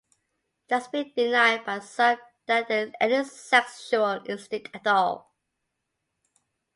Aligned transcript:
It 0.67 0.73
has 0.73 0.87
been 0.87 1.13
denied 1.15 1.63
by 1.63 1.77
some 1.77 2.17
that 2.47 2.67
there 2.67 2.87
is 2.87 2.93
any 2.99 3.23
sexual 3.23 4.19
instinct 4.25 4.71
at 4.75 4.87
all. 4.87 5.31